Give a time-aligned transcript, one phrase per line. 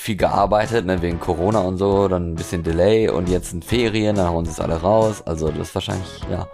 [0.00, 4.16] viel gearbeitet, ne, wegen Corona und so, dann ein bisschen Delay und jetzt in Ferien,
[4.16, 5.22] dann hauen sie es alle raus.
[5.26, 6.46] Also das ist wahrscheinlich, ja.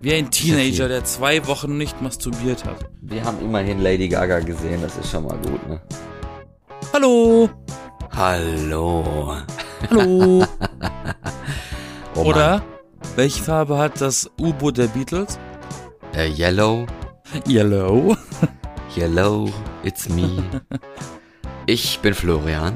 [0.00, 2.84] Wie ein Teenager, der zwei Wochen nicht masturbiert hat.
[3.00, 5.80] Wir haben immerhin Lady Gaga gesehen, das ist schon mal gut, ne?
[6.92, 7.48] Hallo!
[8.14, 9.34] Hallo.
[9.90, 10.44] Hallo!
[12.16, 12.26] Oh.
[12.26, 12.62] Oder?
[13.16, 15.36] Welche Farbe hat das U-Boot der Beatles?
[16.14, 16.86] Äh, yellow,
[17.48, 18.16] Yellow.
[18.96, 19.50] yellow,
[19.82, 20.44] it's me.
[21.66, 22.74] Ich bin Florian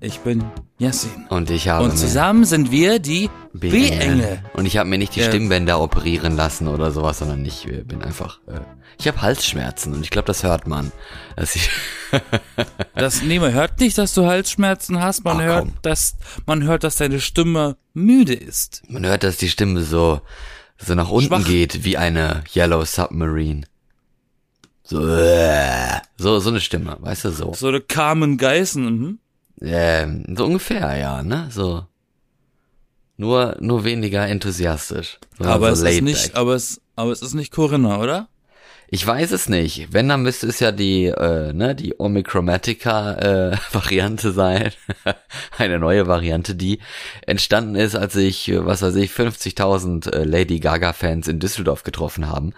[0.00, 0.44] Ich bin
[0.78, 1.26] Yassin.
[1.28, 4.42] und ich habe Und zusammen sind wir die B-Engel.
[4.54, 5.26] Und ich habe mir nicht die Ja.
[5.26, 8.38] Stimmbänder operieren lassen oder sowas, sondern ich bin einfach.
[8.46, 8.60] Äh,
[8.98, 10.92] ich habe Halsschmerzen und ich glaube, das hört man.
[11.40, 11.68] Ich,
[12.94, 15.24] Das, nee, man hört nicht, dass du Halsschmerzen hast.
[15.24, 15.74] Man Ach, hört, komm.
[15.82, 18.82] dass, man hört, dass deine Stimme müde ist.
[18.88, 20.20] man hört, dass die Stimme so
[20.80, 21.44] so nach unten Schwach.
[21.44, 23.62] geht wie eine Yellow Submarine.
[24.90, 27.52] So, äh, so so eine Stimme, weißt du so.
[27.52, 28.84] So eine Carmen Geißen.
[28.84, 29.18] Mhm.
[29.60, 31.48] Ähm, so ungefähr, ja, ne?
[31.50, 31.84] So.
[33.18, 35.18] Nur nur weniger enthusiastisch.
[35.40, 38.28] Aber so es ist nicht, aber es, aber es ist nicht Corinna, oder?
[38.88, 39.92] Ich weiß es nicht.
[39.92, 43.12] Wenn, dann müsste es ja die, äh, ne, die Omicromatica
[43.52, 44.72] äh, Variante sein.
[45.58, 46.78] Eine neue Variante, die
[47.26, 51.82] entstanden ist, als ich, äh, was weiß ich, 50.000 äh, Lady Gaga Fans in Düsseldorf
[51.82, 52.54] getroffen haben.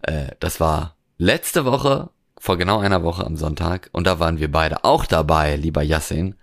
[0.00, 3.90] Äh, das war letzte Woche, vor genau einer Woche am Sonntag.
[3.92, 6.36] Und da waren wir beide auch dabei, lieber Yassin.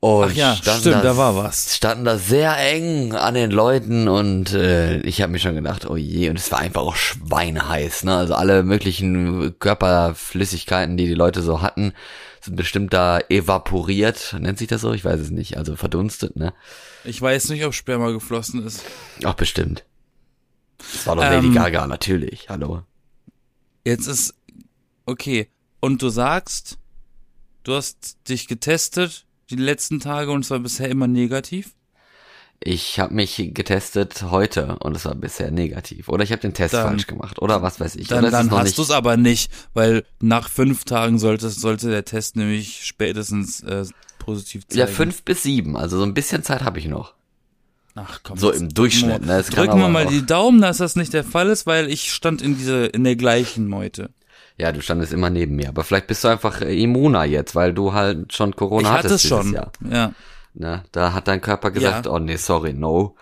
[0.00, 1.76] Und Ach ja, standen stimmt, da war was.
[1.76, 5.96] Standen da sehr eng an den Leuten und äh, ich habe mir schon gedacht, oh
[5.96, 8.16] je, und es war einfach auch schweineheiß, ne?
[8.16, 11.92] Also alle möglichen Körperflüssigkeiten, die die Leute so hatten,
[12.40, 14.92] sind bestimmt da evaporiert, nennt sich das so?
[14.92, 16.52] Ich weiß es nicht, also verdunstet, ne?
[17.04, 18.82] Ich weiß nicht, ob Sperma geflossen ist.
[19.22, 19.84] Ach, bestimmt.
[20.78, 22.82] Das war doch Ähm, Lady Gaga, natürlich, hallo.
[23.84, 24.34] Jetzt ist,
[25.06, 25.48] okay.
[25.80, 26.78] Und du sagst,
[27.64, 31.74] du hast dich getestet die letzten Tage und es war bisher immer negativ?
[32.64, 36.08] Ich habe mich getestet heute und es war bisher negativ.
[36.08, 37.42] Oder ich habe den Test Dann- falsch gemacht.
[37.42, 38.06] Oder was weiß ich.
[38.06, 42.36] Dann, dann hast du es aber nicht, weil nach fünf Tagen sollte, sollte der Test
[42.36, 43.84] nämlich spätestens äh,
[44.20, 44.78] positiv zeigen.
[44.78, 45.76] Ja, fünf bis sieben.
[45.76, 47.14] Also so ein bisschen Zeit habe ich noch.
[47.94, 48.38] Ach komm.
[48.38, 49.26] So im Durchschnitt.
[49.26, 49.42] Ne?
[49.42, 52.40] Drücken wir mal auch- die Daumen, dass das nicht der Fall ist, weil ich stand
[52.40, 54.10] in diese, in der gleichen Meute.
[54.58, 55.68] Ja, du standest immer neben mir.
[55.68, 59.08] Aber vielleicht bist du einfach äh, immuner jetzt, weil du halt schon Corona ich hatte
[59.08, 59.40] hattest es schon.
[59.42, 59.72] dieses Jahr.
[59.90, 60.12] Ja.
[60.54, 60.82] Ne?
[60.92, 62.12] Da hat dein Körper gesagt, Ja.
[62.12, 63.14] oh nee, sorry, no.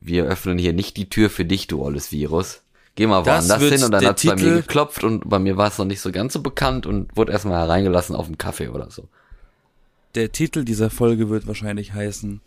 [0.00, 2.62] Wir öffnen hier nicht die Tür für dich, du olles Virus.
[2.94, 5.68] Geh mal Das woanders hin und dann hat's bei mir geklopft und bei mir war
[5.68, 8.90] es noch nicht so ganz so bekannt und wurde erstmal hereingelassen auf dem Kaffee oder
[8.90, 9.08] so.
[10.14, 12.40] Der Titel dieser Folge wird wahrscheinlich heißen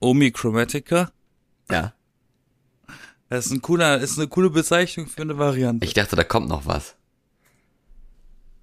[0.00, 1.12] Omichromatica.
[1.70, 1.94] Ja.
[3.28, 5.86] Das ist ein cooler, ist eine coole Bezeichnung für eine Variante.
[5.86, 6.96] Ich dachte, da kommt noch was.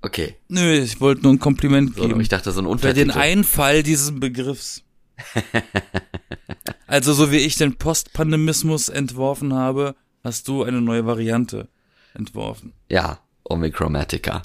[0.02, 0.36] Okay.
[0.50, 2.20] Nö, ich wollte nur ein Kompliment So, geben.
[2.20, 3.12] ich dachte, so ein Für den Untertitel.
[3.18, 4.84] Einfall dieses Begriffs.
[6.88, 11.70] also so wie ich den Postpandemismus entworfen habe, hast du eine neue Variante
[12.14, 12.74] entworfen.
[12.90, 14.44] Ja, Omicromatica.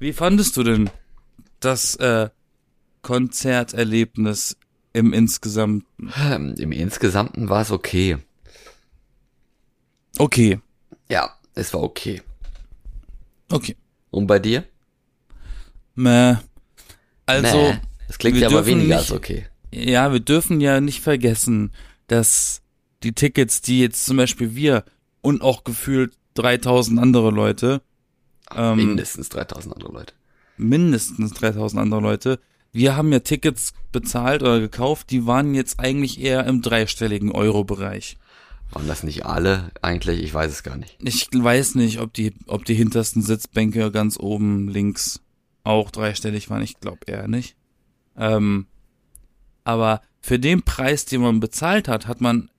[0.00, 0.90] Wie fandest du denn
[1.60, 2.28] das äh,
[3.02, 4.56] Konzerterlebnis
[4.94, 6.08] im Insgesamten?
[6.56, 8.16] Im Insgesamten war es okay.
[10.18, 10.60] Okay,
[11.10, 12.22] Ja, es war okay.
[13.50, 13.76] okay.
[14.10, 14.64] Und bei dir?
[15.96, 16.36] Mäh.
[17.26, 19.46] Also, Nee, das klingt ja aber weniger nicht- als okay.
[19.72, 21.72] ja, wir dürfen ja nicht vergessen,
[22.06, 22.62] dass
[23.02, 24.84] die Tickets, die jetzt zum Beispiel wir
[25.20, 27.82] und auch gefühlt 3000 andere Leute,
[28.54, 30.14] ähm, Mindestens 3000 andere Leute.
[30.56, 32.38] mindestens 3000 andere Leute,
[32.74, 38.18] wir haben ja Tickets bezahlt oder gekauft, die waren jetzt eigentlich eher im dreistelligen Euro-Bereich.
[38.72, 40.20] Waren das nicht alle eigentlich?
[40.20, 40.98] Ich weiß es gar nicht.
[41.00, 45.20] Ich weiß nicht, ob die, ob die hintersten Sitzbänke ganz oben links
[45.62, 46.62] auch dreistellig waren.
[46.62, 47.56] Ich glaube eher nicht.
[48.16, 48.66] Ähm,
[49.62, 52.50] aber für den Preis, den man bezahlt hat, hat man,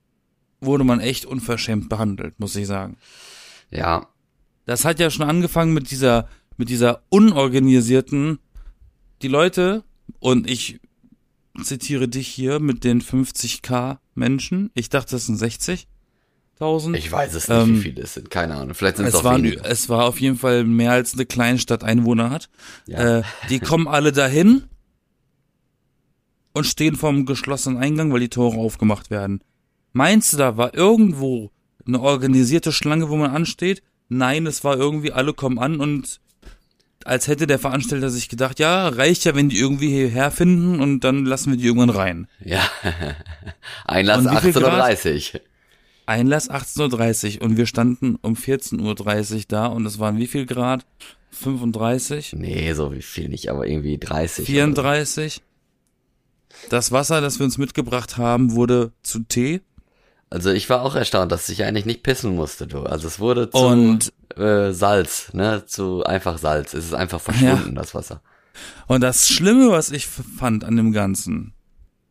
[0.62, 2.98] wurde man echt unverschämt behandelt, muss ich sagen.
[3.70, 4.08] Ja,
[4.66, 8.40] Das hat ja schon angefangen mit dieser, mit dieser unorganisierten,
[9.22, 9.84] die Leute,
[10.20, 10.80] und ich
[11.64, 14.72] zitiere dich hier mit den 50k Menschen.
[14.74, 16.96] Ich dachte, das sind 60.000.
[16.96, 18.30] ich weiß es nicht, Ähm, wie viele es sind.
[18.30, 18.76] Keine Ahnung.
[18.76, 19.66] Vielleicht sind es Es auch war, weniger.
[19.66, 22.50] es war auf jeden Fall mehr als eine Kleinstadt Einwohner hat.
[22.88, 23.20] Ja.
[23.20, 24.64] Äh, die kommen alle dahin
[26.54, 29.42] und stehen vorm geschlossenen Eingang, weil die Tore aufgemacht werden.
[29.94, 31.52] Meinst du, da war irgendwo
[31.88, 33.82] eine organisierte Schlange, wo man ansteht?
[34.10, 36.20] Nein, es war irgendwie, alle kommen an und
[37.06, 41.02] als hätte der Veranstalter sich gedacht, ja, reicht ja, wenn die irgendwie hierher finden und
[41.02, 42.28] dann lassen wir die irgendwann rein.
[42.44, 42.68] Ja.
[43.86, 44.92] Einlass Und wie viel Grad?
[44.92, 45.42] 18.30 Uhr.
[46.08, 50.48] Einlass 18.30 Uhr und wir standen um 14.30 Uhr da und es waren wie viel
[50.48, 50.86] Grad?
[51.32, 52.34] 35?
[52.34, 54.46] Nee, so wie viel nicht, aber irgendwie 30.
[54.46, 55.42] 34?
[56.70, 59.62] Das Wasser, das wir uns mitgebracht haben, wurde zu Tee.
[60.36, 62.84] Also ich war auch erstaunt, dass ich eigentlich nicht pissen musste, du.
[62.84, 65.64] Also es wurde zu Und- äh, Salz, ne?
[65.66, 66.74] Zu einfach Salz.
[66.74, 68.22] Es ist einfach verschwunden, das Wasser.
[68.88, 71.54] Und das Schlimme, was ich fand an dem Ganzen,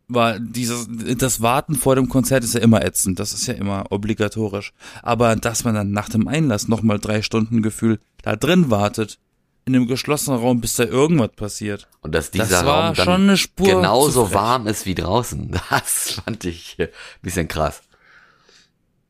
[0.09, 0.87] war dieses,
[1.19, 3.19] das Warten vor dem Konzert ist ja immer ätzend.
[3.21, 4.73] Das ist ja immer obligatorisch.
[5.03, 9.19] Aber dass man dann nach dem Einlass nochmal drei Stunden Gefühl da drin wartet,
[9.67, 11.89] in einem geschlossenen Raum, bis da irgendwas passiert.
[12.01, 15.51] Und dass dieser Das war Raum dann schon eine Spur genauso warm ist wie draußen.
[15.71, 16.89] Das fand ich äh,
[17.21, 17.83] bisschen krass.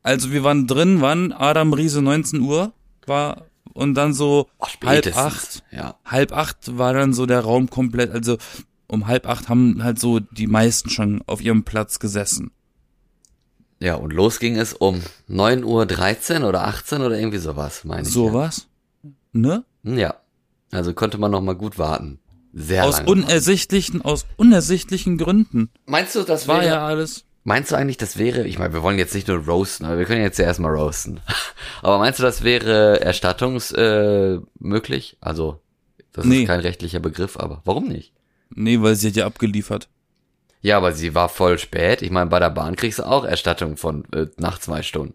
[0.05, 1.31] Also wir waren drin, wann?
[1.31, 2.73] Adam Riese 19 Uhr
[3.07, 5.63] war und dann so Oh, halb acht.
[5.71, 5.95] Ja.
[6.05, 8.37] Halb acht war dann so der Raum komplett, also
[8.85, 12.51] um halb acht haben halt so die meisten schon auf ihrem Platz gesessen.
[13.79, 18.13] Ja, und los ging es um 9.13 Uhr oder 18 oder irgendwie sowas, meine ich.
[18.13, 18.67] Sowas.
[19.33, 19.65] Ne?
[19.81, 19.95] Ja.
[19.95, 20.15] ja.
[20.69, 22.19] Also konnte man noch mal gut warten.
[22.53, 25.71] Sehr Aus unersichtlichen, aus unersichtlichen Gründen.
[25.87, 27.25] Meinst du, das War ja alles.
[27.45, 30.05] Meinst du eigentlich, das wäre, ich meine, wir wollen jetzt nicht nur roasten, aber wir
[30.05, 31.21] können jetzt ja erstmal roasten.
[31.81, 35.15] aber meinst du, das wäre erstattungs, äh, möglich?
[35.21, 35.61] Also,
[36.11, 36.41] das Nee.
[36.41, 38.11] ist kein rechtlicher Begriff, aber warum nicht?
[38.49, 39.87] Nee, weil sie hat ja abgeliefert.
[40.61, 42.01] Ja, aber sie war voll spät.
[42.01, 45.13] Ich meine, bei der Bahn kriegst du auch Erstattung von äh, nach zwei Stunden.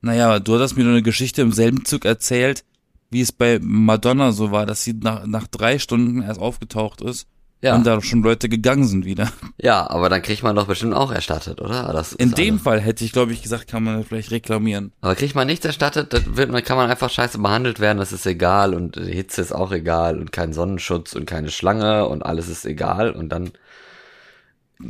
[0.00, 2.64] Naja, du hattest mir nur eine Geschichte im selben Zug erzählt,
[3.10, 7.26] wie es bei Madonna so war, dass sie nach, nach drei Stunden erst aufgetaucht ist
[7.64, 7.74] Ja.
[7.76, 9.32] und da schon Leute gegangen sind wieder.
[9.58, 11.90] Ja, aber dann kriegt man doch bestimmt auch erstattet, oder?
[11.94, 14.92] Das In dem Fall hätte ich, glaube ich, gesagt, kann man vielleicht reklamieren.
[15.00, 18.12] Aber kriegt man nichts erstattet, dann wird, man kann man einfach scheiße behandelt werden, das
[18.12, 22.26] ist egal und die Hitze ist auch egal und kein Sonnenschutz und keine Schlange und
[22.26, 23.52] alles ist egal und dann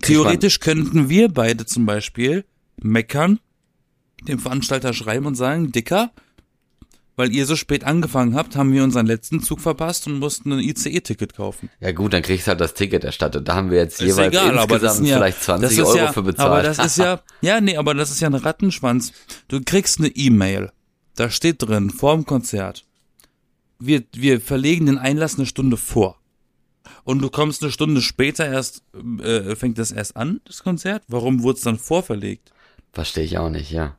[0.00, 2.44] Theoretisch könnten wir beide zum Beispiel
[2.82, 3.38] meckern,
[4.27, 6.11] dem Veranstalter schreiben und sagen, Dicker,
[7.16, 10.58] weil ihr so spät angefangen habt, haben wir unseren letzten Zug verpasst und mussten ein
[10.58, 11.70] ICE-Ticket kaufen.
[11.81, 13.49] Ja gut, dann kriegst du halt das Ticket erstattet.
[13.49, 15.84] Da haben wir jetzt jeweils egal, aber das insgesamt sind ja, vielleicht das 20 ist
[15.84, 16.50] Euro ja, für bezahlt.
[16.50, 19.12] Aber das ist ja, ja, nee, aber das ist ja ein Rattenschwanz.
[19.49, 20.72] Du kriegst eine E-Mail.
[21.14, 22.84] Da steht drin, vorm Konzert.
[23.78, 26.19] Wir, wir verlegen den Einlass eine Stunde vor.
[27.05, 28.82] Und du kommst eine Stunde später erst,
[29.22, 31.02] äh, fängt das erst an, das Konzert?
[31.06, 32.52] Warum wurde es dann vorverlegt?
[32.93, 33.96] Verstehe ich auch nicht, ja.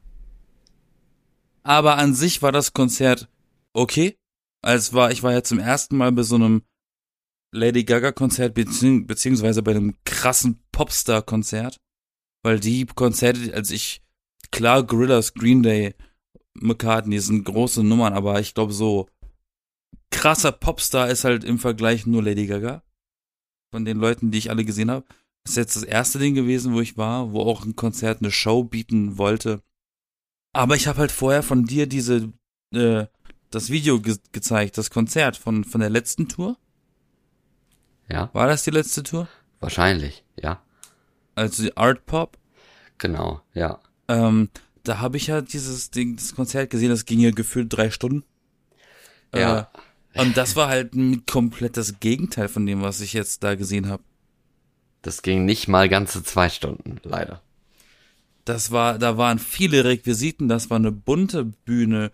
[1.66, 3.28] Aber an sich war das Konzert
[3.74, 4.18] okay.
[4.62, 6.62] Es war, ich war ja zum ersten Mal bei so einem
[7.52, 11.82] Lady Gaga Konzert bezieh beziehungsweise bei einem krassen Popstar Konzert,
[12.44, 14.04] weil die Konzerte, als ich
[14.52, 15.96] klar Gorillas, Green Day,
[16.54, 19.10] McCartney sind große Nummern, aber ich glaube so
[20.12, 22.84] krasser Popstar ist halt im Vergleich nur Lady Gaga.
[23.72, 25.06] Von den Leuten, die ich alle gesehen habe,
[25.44, 28.32] das ist jetzt das erste Ding gewesen, wo ich war, wo auch ein Konzert eine
[28.32, 29.64] Show bieten wollte.
[30.56, 32.32] Aber ich habe halt vorher von dir diese
[32.74, 33.06] äh,
[33.52, 36.58] das Video ge gezeigt, das Konzert von von der letzten Tour.
[38.10, 39.28] Ja, War das die letzte Tour?
[39.60, 40.62] wahrscheinlich, ja.
[41.34, 42.38] Also die Art Pop.
[43.00, 43.80] Genau, ja.
[44.08, 44.50] Ähm,
[44.84, 48.24] da habe ich ja dieses Ding, das Konzert gesehen, das ging ja gefühlt drei Stunden.
[49.34, 49.72] Ja.
[50.14, 53.90] Äh, und das war halt ein komplettes Gegenteil von dem, was ich jetzt da gesehen
[53.90, 54.04] habe.
[55.02, 57.42] Das ging nicht mal ganze zwei Stunden, leider.
[58.46, 62.12] Das war, da waren viele Requisiten, das war eine bunte Bühne.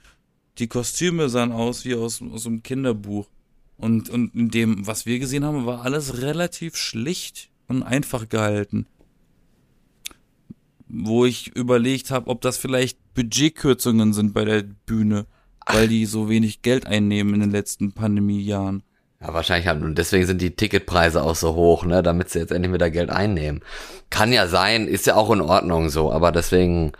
[0.57, 3.29] Die Kostüme sahen aus wie aus, aus einem Kinderbuch.
[3.75, 8.85] Und, und in dem, was wir gesehen haben, war alles relativ schlicht und einfach gehalten.
[10.87, 15.25] Wo ich überlegt habe, ob das vielleicht Budgetkürzungen sind bei der Bühne,
[15.65, 18.83] weil die so wenig Geld einnehmen in den letzten Pandemiejahren.
[19.21, 19.81] Ja, wahrscheinlich halt.
[19.83, 23.09] Und deswegen sind die Ticketpreise auch so hoch, ne, damit sie jetzt endlich wieder Geld
[23.11, 23.61] einnehmen.
[24.09, 26.91] Kann ja sein, ist ja auch in Ordnung so, aber deswegen.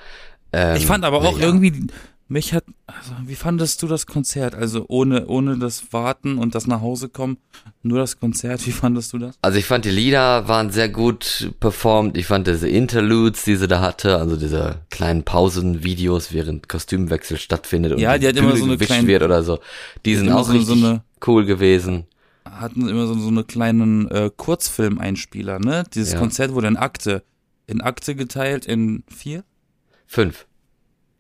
[0.54, 1.46] Ähm, Ich fand aber auch ja.
[1.46, 1.88] irgendwie,
[2.28, 4.54] mich hat, also wie fandest du das Konzert?
[4.56, 7.38] Also ohne, ohne das Warten und das nach Hause kommen,
[7.84, 9.36] nur das Konzert, wie fandest du das?
[9.42, 12.16] Also ich fand die Lieder waren sehr gut performt.
[12.18, 17.94] Ich fand diese Interludes, die sie da hatte, also diese kleinen Pausenvideos, während Kostümwechsel stattfindet
[17.94, 19.60] und Ja, die hat immer so eine gewischt kleine- wird oder so.
[20.06, 22.06] Die sind auch so- richtig so eine- cool gewesen.
[22.46, 25.84] Hatten immer so, so eine kleinen äh, Kurzfilmeinspieler, ne?
[25.94, 26.20] Dieses Ja.
[26.20, 27.24] Konzert wurde in Akte,
[27.68, 29.44] in Akte geteilt in vier?
[30.08, 30.48] Fünf.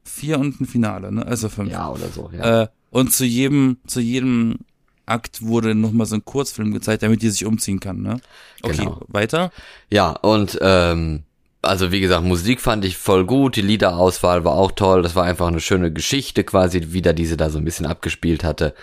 [0.03, 1.25] Vier und ein Finale, ne?
[1.25, 1.71] Also fünf.
[1.71, 2.63] Ja, oder so, ja.
[2.63, 4.57] Äh, und zu jedem, zu jedem
[5.05, 8.19] Akt wurde nochmal so ein Kurzfilm gezeigt, damit die sich umziehen kann, ne?
[8.63, 9.01] Okay, Genau.
[9.07, 9.51] weiter.
[9.91, 11.23] Ja, und ähm,
[11.61, 15.23] also wie gesagt, Musik fand ich voll gut, die Liederauswahl war auch toll, das war
[15.25, 18.73] einfach eine schöne Geschichte quasi, wieder diese da so ein bisschen abgespielt hatte.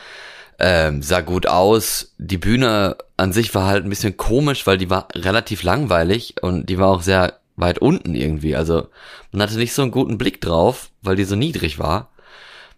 [0.59, 2.15] Ähm, sah gut aus.
[2.19, 6.67] Die Bühne an sich war halt ein bisschen komisch, weil die war relativ langweilig und
[6.69, 8.57] die war auch sehr weit unten irgendwie.
[8.57, 8.89] Also
[9.33, 12.11] man hatte nicht so einen guten Blick drauf, weil die so niedrig war.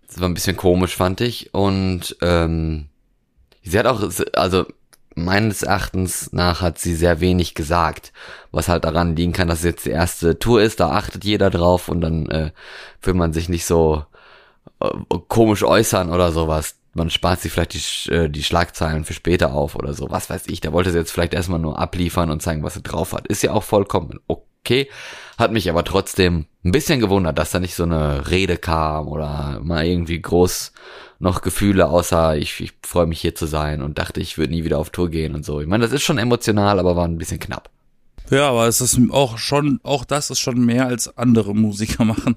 [0.06, 1.54] Das war ein bisschen komisch, fand ich.
[1.54, 2.88] Und ähm,
[3.62, 4.02] sie hat auch,
[4.34, 4.66] also
[5.14, 8.12] meines Erachtens nach hat sie sehr wenig gesagt,
[8.50, 11.50] was halt daran liegen kann, dass es jetzt die erste Tour ist, da achtet jeder
[11.50, 12.52] drauf und dann äh,
[13.02, 14.04] will man sich nicht so
[14.80, 14.88] äh,
[15.28, 16.76] komisch äußern oder sowas.
[16.92, 20.49] Man spart sich vielleicht die, äh, die Schlagzeilen für später auf oder so, was weiß
[20.49, 20.61] ich.
[20.61, 23.28] Da wollte sie jetzt vielleicht erstmal nur abliefern und zeigen, was sie drauf hat.
[23.28, 24.88] Ist ja auch vollkommen okay.
[25.38, 29.61] Hat mich aber trotzdem ein bisschen gewundert, dass da nicht so eine Rede kam oder
[29.62, 30.73] mal irgendwie groß
[31.20, 34.64] noch Gefühle, außer ich, ich freue mich hier zu sein und dachte, ich würde nie
[34.64, 35.61] wieder auf Tour gehen und so.
[35.61, 37.70] Ich meine, das ist schon emotional, aber war ein bisschen knapp.
[38.30, 42.37] Ja, aber es ist auch schon, auch das ist schon mehr als andere Musiker machen.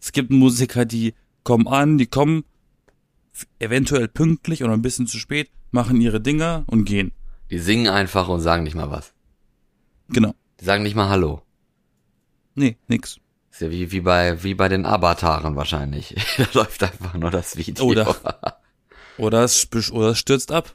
[0.00, 2.44] Es gibt Musiker, die kommen an, die kommen
[3.58, 7.12] eventuell pünktlich oder ein bisschen zu spät, machen ihre Dinger und gehen.
[7.50, 9.12] Die singen einfach und sagen nicht mal was.
[10.08, 10.34] Genau.
[10.60, 11.42] Die sagen nicht mal Hallo.
[12.54, 13.18] Nee, nix.
[13.50, 16.14] Ist ja wie, wie bei, wie bei den Avataren wahrscheinlich.
[16.36, 17.84] da läuft einfach nur das Video.
[17.84, 18.16] Oder,
[19.18, 20.72] oder, es, oder es stürzt ab.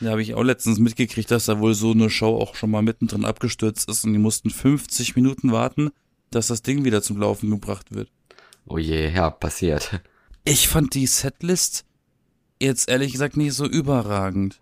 [0.00, 2.82] Da habe ich auch letztens mitgekriegt, dass da wohl so eine Show auch schon mal
[2.82, 5.90] mittendrin abgestürzt ist und die mussten 50 Minuten warten,
[6.30, 8.10] dass das Ding wieder zum Laufen gebracht wird.
[8.66, 10.00] Oh je, ja, passiert.
[10.44, 11.84] Ich fand die Setlist
[12.64, 14.60] jetzt ehrlich gesagt nicht so überragend.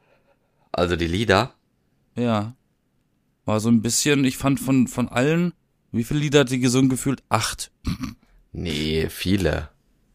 [0.73, 1.55] Also die Lieder?
[2.17, 2.55] Ja.
[3.45, 5.53] War so ein bisschen, ich fand von, von allen,
[5.91, 7.23] wie viele Lieder hat die gesungen gefühlt?
[7.29, 7.71] Acht.
[8.53, 9.71] Nee, viele.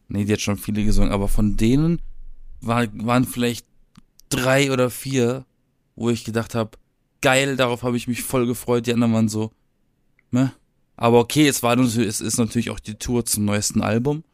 [0.08, 2.00] Nee, die hat schon viele gesungen, aber von denen
[2.60, 3.66] war, waren vielleicht
[4.28, 5.44] drei oder vier,
[5.96, 6.78] wo ich gedacht habe,
[7.20, 8.86] geil, darauf habe ich mich voll gefreut.
[8.86, 9.52] Die anderen waren so,
[10.30, 10.52] ne?
[10.96, 14.24] Aber okay, es war es ist natürlich auch die Tour zum neuesten Album.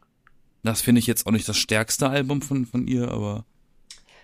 [0.65, 3.45] Das finde ich jetzt auch nicht das stärkste Album von, von ihr, aber.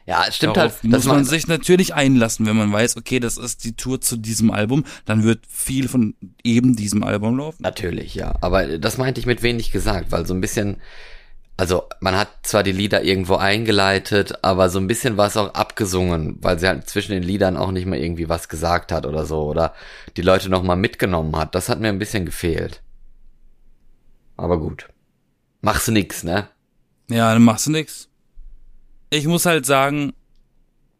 [0.07, 0.83] Ja, es stimmt halt.
[0.83, 4.49] Muss man, sich natürlich einlassen, wenn man weiß, okay, das ist die Tour zu diesem
[4.49, 7.61] Album, dann wird viel von eben diesem Album laufen.
[7.61, 8.35] Natürlich, ja.
[8.41, 10.77] Aber das meinte ich mit wenig gesagt, weil so ein bisschen,
[11.55, 15.53] also man hat zwar die Lieder irgendwo eingeleitet, aber so ein bisschen war es auch
[15.53, 19.25] abgesungen, weil sie halt zwischen den Liedern auch nicht mehr irgendwie was gesagt hat oder
[19.25, 19.75] so oder
[20.17, 21.53] die Leute nochmal mitgenommen hat.
[21.53, 22.81] Das hat mir ein bisschen gefehlt.
[24.35, 24.87] Aber gut.
[25.61, 26.49] Machst du nix, ne?
[27.09, 28.09] Ja, dann machst du nix.
[29.09, 30.13] Ich muss halt sagen,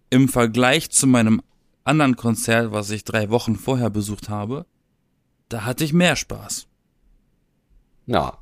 [0.10, 1.42] im Vergleich zu meinem
[1.84, 4.66] anderen Konzert, was ich drei Wochen vorher besucht habe,
[5.50, 6.68] da hatte ich mehr Spaß.
[8.06, 8.38] Ja.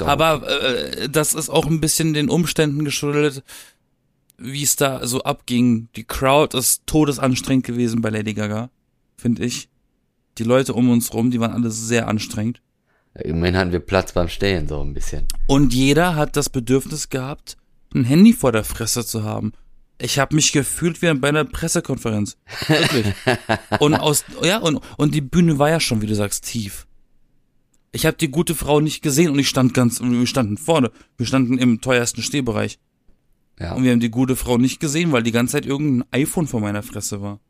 [0.00, 3.42] Aber äh, das ist auch ein bisschen den Umständen geschuldet,
[4.36, 5.88] wie es da so abging.
[5.96, 8.70] Die Crowd ist todesanstrengend gewesen bei Lady Gaga,
[9.16, 9.68] finde ich.
[10.38, 12.60] Die Leute um uns rum, die waren alle sehr anstrengend.
[13.24, 15.26] Immerhin hatten wir Platz beim Stehen, so ein bisschen.
[15.46, 17.56] Und jeder hat das Bedürfnis gehabt,
[17.94, 19.52] ein Handy vor der Fresse zu haben.
[20.00, 22.36] Ich habe mich gefühlt wie bei einer Pressekonferenz.
[22.68, 23.06] Wirklich.
[23.80, 26.86] und aus ja und und die Bühne war ja schon, wie du sagst, tief.
[27.90, 30.92] Ich habe die gute Frau nicht gesehen und ich stand ganz wir standen vorne.
[31.16, 32.78] Wir standen im teuersten Stehbereich.
[33.58, 33.72] Ja.
[33.74, 36.60] Und wir haben die gute Frau nicht gesehen, weil die ganze Zeit irgendein iPhone vor
[36.60, 37.40] meiner Fresse war.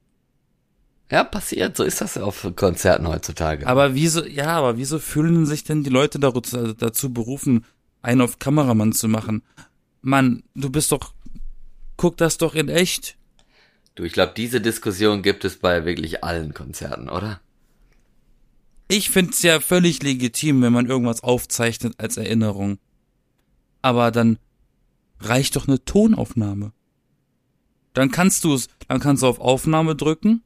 [1.11, 1.77] Ja, passiert.
[1.77, 3.67] So ist das auf Konzerten heutzutage.
[3.67, 7.65] Aber wieso, ja, aber wieso fühlen sich denn die Leute dazu, dazu berufen,
[8.03, 9.43] einen auf Kameramann zu machen?
[10.03, 11.15] Mann, du bist doch,
[11.97, 13.17] guck das doch in echt.
[13.95, 17.41] Du, ich glaube, diese Diskussion gibt es bei wirklich allen Konzerten, oder?
[18.87, 22.79] Ich find's ja völlig legitim, wenn man irgendwas aufzeichnet als Erinnerung.
[23.83, 24.39] Aber dann
[25.21, 26.73] reicht doch eine Tonaufnahme.
[27.93, 30.43] Dann kannst du es, dann kannst du auf Aufnahme drücken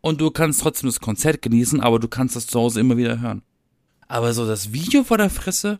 [0.00, 3.20] und du kannst trotzdem das Konzert genießen, aber du kannst das zu Hause immer wieder
[3.20, 3.42] hören.
[4.08, 5.78] Aber so das Video vor der Fresse,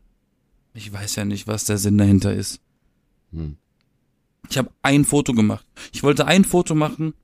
[0.74, 2.60] ich weiß ja nicht, was der Sinn dahinter ist.
[3.32, 3.56] Hm.
[4.48, 5.66] Ich habe ein Foto gemacht.
[5.92, 7.14] Ich wollte ein Foto machen,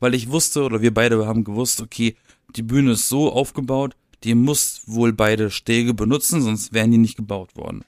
[0.00, 2.16] weil ich wusste, oder wir beide haben gewusst, okay,
[2.56, 7.16] die Bühne ist so aufgebaut, die muss wohl beide Stege benutzen, sonst wären die nicht
[7.16, 7.84] gebaut worden.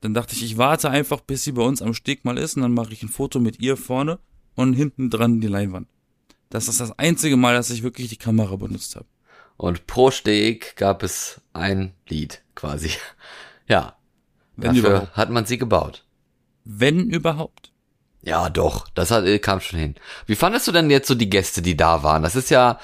[0.00, 2.62] Dann dachte ich, ich warte einfach, bis sie bei uns am Steg mal ist, und
[2.62, 4.18] dann mache ich ein Foto mit ihr vorne
[4.54, 5.88] und hinten dran die Leinwand.
[6.50, 9.06] Das ist das einzige Mal, dass ich wirklich die Kamera benutzt habe.
[9.56, 12.90] Und pro Steg gab es ein Lied quasi.
[13.68, 13.96] Ja.
[14.54, 15.16] Wenn Dafür überhaupt.
[15.16, 16.04] hat man sie gebaut.
[16.64, 17.72] Wenn überhaupt.
[18.22, 18.88] Ja, doch.
[18.90, 19.94] Das hat, äh, kam schon hin.
[20.26, 22.22] Wie fandest du denn jetzt so die Gäste, die da waren?
[22.22, 22.78] Das ist ja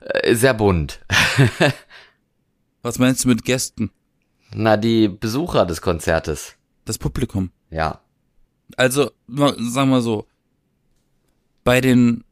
[0.00, 1.00] äh, sehr bunt.
[2.82, 3.90] Was meinst du mit Gästen?
[4.52, 6.56] Na, die Besucher des Konzertes.
[6.84, 7.52] Das Publikum.
[7.70, 8.00] Ja.
[8.76, 10.26] Also, sagen wir so,
[11.64, 12.24] bei den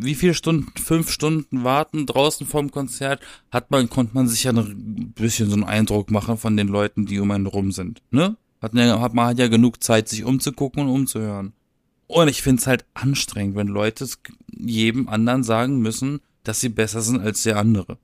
[0.00, 4.52] wie viele Stunden, fünf Stunden warten draußen vorm Konzert, hat man, konnte man sich ja
[4.52, 8.36] ein bisschen so einen Eindruck machen von den Leuten, die um einen rum sind, ne?
[8.60, 11.52] Hat, hat man hat ja genug Zeit, sich umzugucken und umzuhören.
[12.08, 14.08] Und ich find's halt anstrengend, wenn Leute
[14.50, 17.98] jedem anderen sagen müssen, dass sie besser sind als der andere.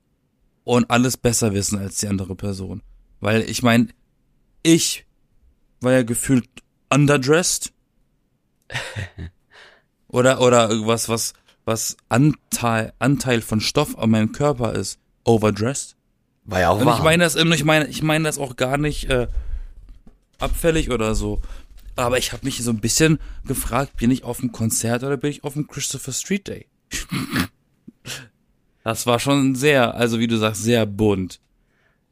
[0.63, 2.81] und alles besser wissen als die andere Person.
[3.21, 3.87] Weil ich meine,
[4.63, 5.05] ich
[5.79, 6.49] war ja gefühlt
[6.89, 7.71] underdressed.
[10.07, 11.33] oder, oder irgendwas, was,
[11.65, 14.99] was Anteil, Anteil von Stoff an meinem Körper ist.
[15.23, 15.95] Overdressed.
[16.45, 16.97] War ja auch Und wahr.
[16.97, 19.27] ich meine das, ich meine, ich meine das auch gar nicht äh,
[20.39, 21.41] abfällig oder so.
[21.95, 25.31] Aber ich habe mich so ein bisschen gefragt, bin ich auf dem Konzert oder bin
[25.31, 26.67] ich auf dem Christopher Street Day?
[28.83, 31.39] das war schon sehr, also wie du sagst, sehr bunt.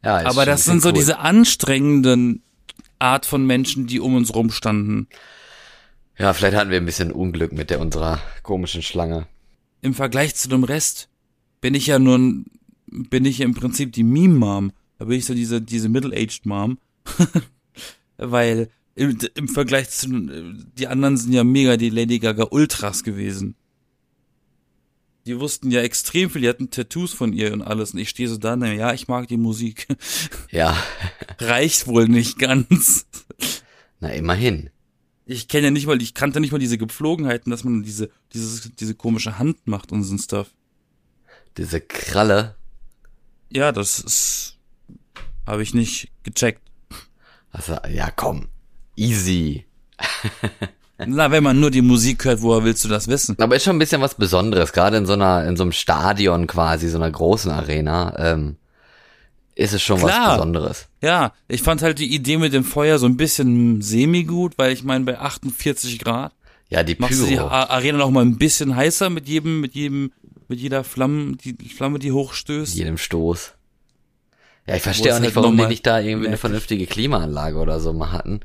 [0.04, 0.94] ja, ist Aber das sind so cool.
[0.96, 2.42] diese anstrengenden
[2.98, 5.08] Art von Menschen, die um uns rumstanden.
[6.18, 9.28] Ja, vielleicht hatten wir ein bisschen Unglück mit der unserer komischen Schlange.
[9.84, 11.10] Im Vergleich zu dem Rest
[11.62, 12.46] bin ich ja nur, ein-
[12.88, 14.72] bin ich im Prinzip die Meme-Mom.
[14.98, 16.80] Da bin ich so diese, diese Middle-Aged Mom.
[18.18, 20.08] Weil im, im Vergleich zu,
[20.78, 23.56] die anderen sind ja mega die Lady Gaga Ultras gewesen.
[25.26, 27.94] Die wussten ja extrem viel, die hatten Tattoos von ihr und alles.
[27.94, 29.88] Und ich stehe so da, na ja, ich mag die Musik.
[30.52, 30.78] Ja,
[31.40, 33.06] Reicht wohl nicht ganz.
[34.00, 34.70] na immerhin.
[35.26, 38.72] Ich kenne ja nicht mal, ich kannte nicht mal diese Gepflogenheiten, dass man diese, dieses,
[38.76, 40.50] diese komische Hand macht und so ein Stuff.
[41.58, 42.56] Diese Kralle.
[43.50, 44.58] Ja, das ist,
[45.46, 46.62] habe ich nicht gecheckt.
[47.52, 48.50] Also, ja, komm.
[48.96, 49.66] Easy.
[50.98, 53.36] Na, wenn man nur die Musik hört, woher willst du das wissen?
[53.40, 56.48] Aber ist schon ein bisschen was Besonderes, gerade in so einer, in so einem Stadion
[56.48, 58.58] quasi, so einer großen Arena, ähm,
[59.56, 60.36] ist es schon was Klar.
[60.38, 60.88] Besonderes.
[61.02, 64.84] Ja, ich fand halt die Idee mit dem Feuer so ein bisschen semi-gut, weil ich
[64.84, 66.34] meine, bei 48 Grad
[66.70, 67.48] Ja, die machst du die Pyro.
[67.48, 70.12] Arena noch mal ein bisschen heißer mit jedem, mit jedem,
[70.48, 72.76] mit jeder Flamme, die Flamme, die hochstößt.
[72.76, 73.54] jedem Stoß.
[74.68, 77.80] Ja, ich verstehe auch nicht, halt warum die nicht da irgendwie eine vernünftige Klimaanlage oder
[77.80, 78.40] so mal hatten.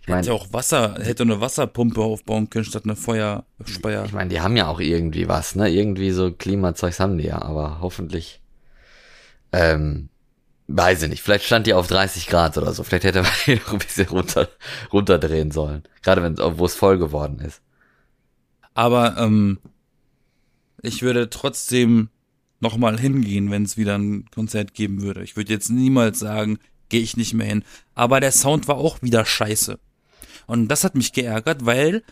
[0.00, 4.04] Ich Hätte meine, auch Wasser, hätte eine Wasserpumpe aufbauen können statt eine Feuerspeier.
[4.04, 5.70] ich meine, die haben ja auch irgendwie was, ne?
[5.70, 8.42] Irgendwie so Klimazeugs haben die ja, aber hoffentlich,
[9.52, 10.10] ähm,
[10.68, 11.22] weiß ich nicht.
[11.22, 12.82] Vielleicht stand die auf 30 Grad oder so.
[12.84, 14.48] Vielleicht hätte man die noch ein bisschen runter,
[14.92, 15.82] runterdrehen sollen.
[16.02, 17.60] Gerade wenn, wo es voll geworden ist.
[18.74, 19.58] Aber ähm,
[20.82, 22.08] ich würde trotzdem
[22.60, 25.22] noch mal hingehen, wenn es wieder ein Konzert geben würde.
[25.22, 26.58] Ich würde jetzt niemals sagen,
[26.88, 27.64] gehe ich nicht mehr hin.
[27.94, 29.78] Aber der Sound war auch wieder scheiße.
[30.46, 32.02] Und das hat mich geärgert, weil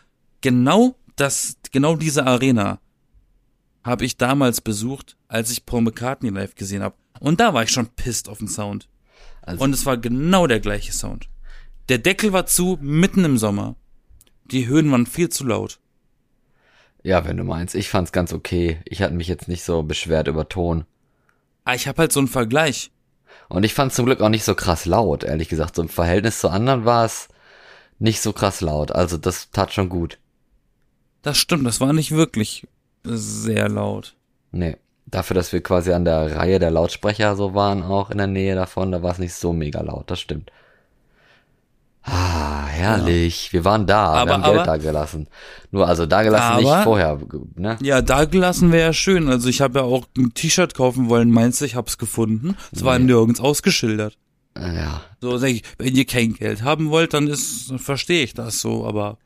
[0.41, 2.81] genau das, genau diese Arena
[3.85, 6.95] habe ich damals besucht, als ich Paul McCartney live gesehen habe.
[7.23, 8.89] Und da war ich schon pisst auf den Sound.
[9.43, 11.29] Also, Und es war genau der gleiche Sound.
[11.89, 13.77] Der Deckel war zu, mitten im Sommer.
[14.47, 15.79] Die Höhen waren viel zu laut.
[17.05, 17.75] ja, wenn du meinst.
[17.77, 18.81] Ich fand's ganz okay.
[18.85, 20.85] Ich hatte mich jetzt nicht so beschwert über Ton.
[21.65, 22.91] Ah, ich habe halt so einen Vergleich.
[23.49, 25.77] Und ich fand's zum Glück auch nicht so krass laut, ehrlich gesagt.
[25.77, 27.29] So im Verhältnis zu anderen war es
[28.01, 28.91] nicht so krass laut.
[28.91, 30.19] Also das tat schon gut.
[31.23, 32.67] Das stimmt, das war nicht wirklich
[33.05, 34.17] sehr laut.
[34.51, 34.77] Nee.
[35.07, 38.55] Dafür, dass wir quasi an der Reihe der Lautsprecher so waren, auch in der Nähe
[38.55, 40.51] davon, da war es nicht so mega laut, das stimmt.
[42.05, 43.53] Ah, herrlich.
[43.53, 45.29] Wir waren da, Aber- wir haben Geld aber- da gelassen.
[45.71, 47.19] Nur, also da gelassen, nicht vorher,
[47.55, 47.79] ne?
[47.81, 49.29] Ja, da gelassen wäre ja schön.
[49.29, 52.57] Also ich habe ja auch ein T-Shirt kaufen wollen, meinst du, ich hab's gefunden.
[52.73, 53.05] Es war Nee.
[53.07, 54.19] nirgends ausgeschildert.
[54.59, 55.03] Äh, Ja.
[55.21, 58.85] So sag ich, wenn ihr kein Geld haben wollt, dann ist, verstehe ich das so,
[58.85, 59.19] aber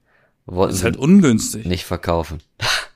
[0.45, 1.65] Wollten ist halt ungünstig.
[1.67, 2.41] nicht verkaufen.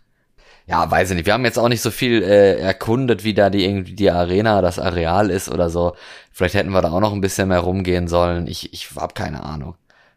[0.71, 1.27] ja, weiß ich nicht.
[1.27, 4.63] Wir haben jetzt auch nicht so viel äh, erkundet, wie da die irgendwie die Arena,
[4.63, 5.97] das Areal ist oder so.
[6.31, 8.47] Vielleicht hätten wir da auch noch ein bisschen mehr rumgehen sollen.
[8.47, 9.75] Ich, ich hab keine Ahnung.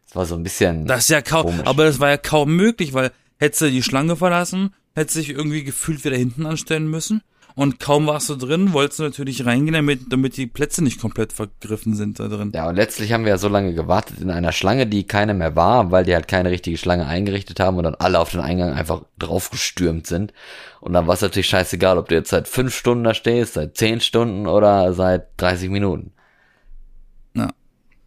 [0.08, 0.86] Es war so ein bisschen.
[0.86, 1.66] Das ist ja kaum, Komisch.
[1.66, 5.30] aber das war ja kaum möglich, weil hättest du die Schlange verlassen, hättest du dich
[5.30, 7.22] irgendwie gefühlt wieder hinten anstellen müssen.
[7.56, 11.32] Und kaum warst du drin, wolltest du natürlich reingehen, damit, damit die Plätze nicht komplett
[11.32, 12.50] vergriffen sind da drin.
[12.52, 15.54] Ja, und letztlich haben wir ja so lange gewartet in einer Schlange, die keine mehr
[15.54, 18.72] war, weil die halt keine richtige Schlange eingerichtet haben und dann alle auf den Eingang
[18.72, 20.32] einfach draufgestürmt sind.
[20.80, 23.76] Und dann war es natürlich scheißegal, ob du jetzt seit fünf Stunden da stehst, seit
[23.76, 26.12] zehn Stunden oder seit 30 Minuten.
[27.34, 27.50] Ja.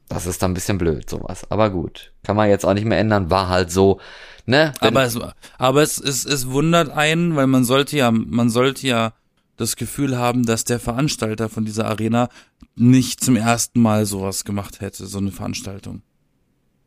[0.10, 1.50] Das ist dann ein bisschen blöd, sowas.
[1.50, 2.12] Aber gut.
[2.24, 4.00] Kann man jetzt auch nicht mehr ändern, war halt so,
[4.46, 4.74] ne?
[4.82, 5.18] Wenn- Aber es,
[5.58, 9.14] aber es, es, es wundert einen, weil man sollte ja, man sollte ja
[9.58, 12.30] das Gefühl haben, dass der Veranstalter von dieser Arena
[12.76, 16.02] nicht zum ersten Mal sowas gemacht hätte, so eine Veranstaltung.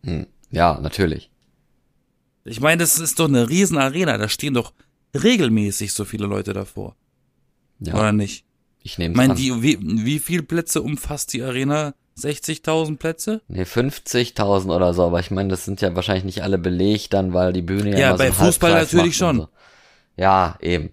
[0.05, 1.31] hm, ja, natürlich.
[2.45, 4.73] Ich meine, das ist doch eine riesen Arena, da stehen doch
[5.15, 6.97] regelmäßig so viele Leute davor,
[7.81, 8.45] Ja, oder nicht?
[8.83, 9.37] ich nehme Ich meine, an.
[9.39, 11.95] die, wie, wie viel Plätze umfasst die Arena?
[12.19, 13.41] 60.000 Plätze?
[13.49, 17.33] Nee, 50.000 oder so, aber ich meine, das sind ja wahrscheinlich nicht alle belegt dann,
[17.33, 19.37] weil die Bühne ja, Ja, immer bei so Fußball natürlich schon.
[19.37, 19.49] So.
[20.17, 20.91] Ja, eben.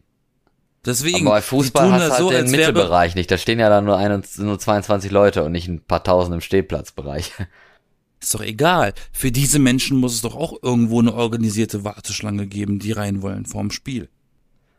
[0.88, 3.30] Deswegen, Aber bei Fußball tun hast das du halt so, den Mittelbereich nicht.
[3.30, 6.39] Da stehen ja dann nur, ein, nur 22 Leute und nicht ein paar Tausend im
[6.39, 7.34] Stehplatzbereich.
[8.21, 8.93] ist doch egal.
[9.12, 13.45] Für diese Menschen muss es doch auch irgendwo eine organisierte Warteschlange geben, die rein wollen
[13.45, 14.08] vorm Spiel.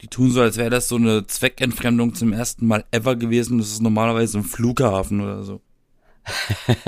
[0.00, 3.58] Die tun so, als wäre das so eine Zweckentfremdung zum ersten Mal ever gewesen.
[3.58, 5.60] Das ist normalerweise ein Flughafen oder so.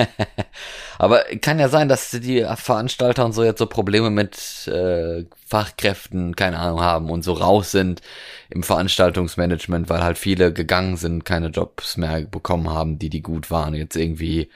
[0.99, 6.37] Aber kann ja sein, dass die Veranstalter und so jetzt so Probleme mit äh, Fachkräften,
[6.37, 8.03] keine Ahnung, haben und so raus sind
[8.51, 13.51] im Veranstaltungsmanagement, weil halt viele gegangen sind, keine Jobs mehr bekommen haben, die die gut
[13.51, 14.51] waren, jetzt irgendwie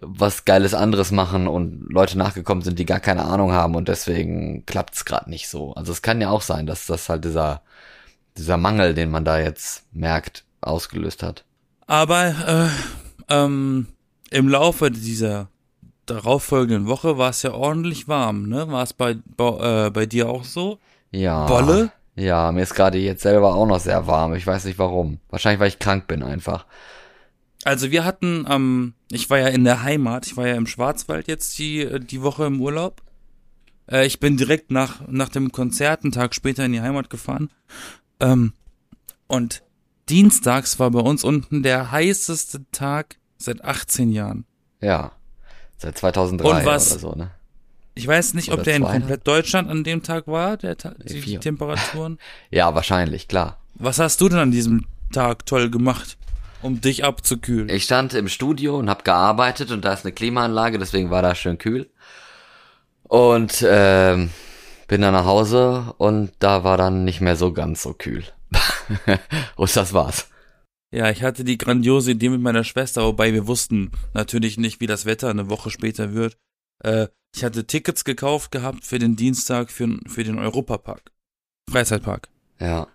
[0.00, 4.66] was Geiles anderes machen und Leute nachgekommen sind, die gar keine Ahnung haben und deswegen
[4.66, 5.72] klappt's gerade nicht so.
[5.74, 7.62] Also es kann ja auch sein, dass das halt dieser
[8.36, 11.44] dieser Mangel, den man da jetzt merkt, ausgelöst hat.
[11.86, 12.70] Aber
[13.28, 13.86] äh, ähm,
[14.30, 15.48] im Laufe dieser
[16.06, 18.70] darauffolgenden Woche war es ja ordentlich warm, ne?
[18.70, 20.78] War es bei, bei, äh, bei dir auch so?
[21.10, 21.46] Ja.
[21.46, 21.90] Bolle?
[22.14, 24.34] Ja, mir ist gerade jetzt selber auch noch sehr warm.
[24.34, 25.18] Ich weiß nicht warum.
[25.28, 26.64] Wahrscheinlich, weil ich krank bin einfach.
[27.64, 31.28] Also wir hatten, ähm, ich war ja in der Heimat, ich war ja im Schwarzwald
[31.28, 33.02] jetzt die, die Woche im Urlaub.
[33.90, 37.50] Äh, ich bin direkt nach, nach dem Konzert einen Tag später in die Heimat gefahren.
[38.20, 38.52] Ähm,
[39.26, 39.62] und
[40.08, 44.44] dienstags war bei uns unten der heißeste Tag seit 18 Jahren.
[44.80, 45.12] Ja.
[45.78, 47.30] Seit 2003 Und was- oder so, ne?
[47.98, 48.88] Ich weiß nicht, ob Oder der in ne?
[48.88, 51.40] komplett Deutschland an dem Tag war, der Ta die, die vier.
[51.40, 52.18] Temperaturen.
[52.50, 53.58] Ja, wahrscheinlich, klar.
[53.74, 56.18] Was hast du denn an diesem Tag toll gemacht,
[56.60, 57.70] um dich abzukühlen?
[57.70, 61.34] Ich stand im Studio und habe gearbeitet und da ist eine Klimaanlage, deswegen war da
[61.34, 61.88] schön kühl.
[63.04, 64.30] Und ähm,
[64.88, 68.24] bin dann nach Hause und da war dann nicht mehr so ganz so kühl.
[69.56, 70.28] und das war's.
[70.92, 74.86] Ja, ich hatte die grandiose Idee mit meiner Schwester, wobei wir wussten natürlich nicht, wie
[74.86, 76.36] das Wetter eine Woche später wird.
[76.82, 81.12] Äh, ich hatte Tickets gekauft gehabt für den Dienstag für, für den Europapark.
[81.70, 82.28] Freizeitpark.
[82.60, 82.86] Ja.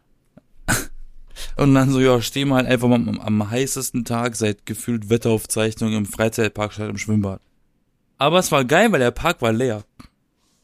[1.58, 5.94] Und dann so, ja, wir halt einfach mal am, am heißesten Tag seit gefühlt Wetteraufzeichnung
[5.94, 7.42] im Freizeitpark statt im Schwimmbad.
[8.18, 9.84] Aber es war geil, weil der Park war leer.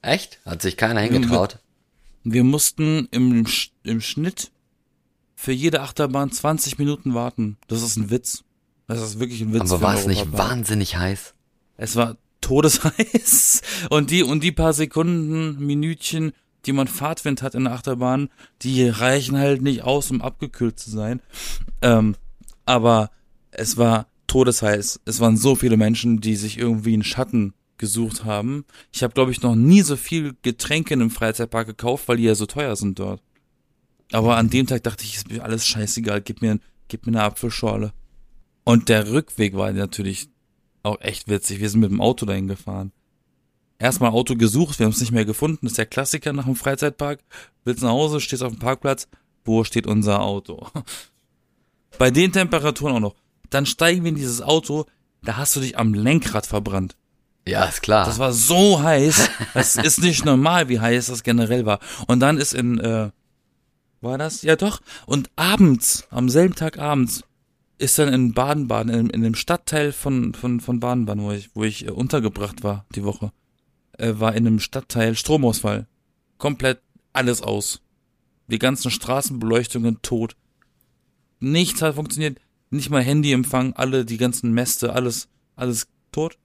[0.02, 0.40] Echt?
[0.46, 1.60] Hat sich keiner hingetraut?
[2.24, 3.46] Wir mussten im,
[3.84, 4.52] im Schnitt
[5.40, 7.58] für jede Achterbahn 20 Minuten warten.
[7.68, 8.44] Das ist ein Witz.
[8.88, 9.72] Das ist wirklich ein Witz.
[9.72, 11.36] Aber war es nicht wahnsinnig heiß?
[11.78, 13.62] Es war todesheiß.
[13.92, 16.34] Und die, und die paar Sekunden, Minütchen,
[16.66, 18.30] die man Fahrtwind hat in der Achterbahn,
[18.64, 21.22] die reichen halt nicht aus, um abgekühlt zu sein.
[21.82, 22.16] Ähm,
[22.66, 23.12] aber
[23.52, 25.02] es war todesheiß.
[25.06, 28.66] Es waren so viele Menschen, die sich irgendwie einen Schatten gesucht haben.
[28.92, 32.24] Ich habe, glaube ich, noch nie so viel Getränke in einem Freizeitpark gekauft, weil die
[32.24, 33.22] ja so teuer sind dort.
[34.12, 37.24] Aber an dem Tag dachte ich, ist mir alles scheißegal, gib mir, gib mir eine
[37.24, 37.94] Apfelschorle.
[38.64, 40.30] Und der Rückweg war natürlich
[40.84, 41.60] auch echt witzig.
[41.60, 42.92] Wir sind mit dem Auto dahin gefahren.
[43.80, 45.60] Erstmal Auto gesucht, wir haben es nicht mehr gefunden.
[45.62, 47.20] Das ist der Klassiker nach dem Freizeitpark.
[47.64, 49.08] Willst nach Hause, stehst auf dem Parkplatz.
[49.46, 50.68] Wo steht unser Auto?
[51.98, 53.16] Bei den Temperaturen auch noch.
[53.50, 54.86] Dann steigen wir in dieses Auto,
[55.24, 56.96] da hast du dich am Lenkrad verbrannt.
[57.48, 58.06] Ja, ist klar.
[58.06, 59.30] Das war so heiß.
[59.54, 61.80] Das ist nicht normal, wie heiß das generell war.
[62.08, 63.12] Und dann ist in, äh,
[64.02, 64.42] war das?
[64.42, 64.82] Ja doch.
[65.06, 67.24] Und abends, am selben Tag abends,
[67.78, 71.64] ist dann in Baden-Baden, in, in dem Stadtteil von, von, von Baden-Baden, wo ich, wo
[71.64, 73.32] ich äh, untergebracht war, die Woche,
[73.98, 75.88] äh, war in einem Stadtteil Stromausfall.
[76.38, 76.82] Komplett
[77.14, 77.82] alles aus.
[78.48, 80.36] Die ganzen Straßenbeleuchtungen tot.
[81.40, 82.40] Nichts hat funktioniert.
[82.70, 86.38] Nicht mal Handyempfang, alle, die ganzen Mäste, alles, alles tot.